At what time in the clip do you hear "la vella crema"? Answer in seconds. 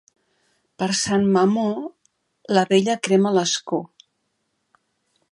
2.57-3.33